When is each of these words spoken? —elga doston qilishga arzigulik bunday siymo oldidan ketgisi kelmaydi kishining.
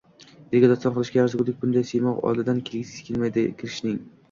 —elga 0.53 0.69
doston 0.71 0.95
qilishga 0.95 1.21
arzigulik 1.25 1.59
bunday 1.65 1.87
siymo 1.91 2.15
oldidan 2.31 2.65
ketgisi 2.73 3.07
kelmaydi 3.13 3.47
kishining. 3.63 4.05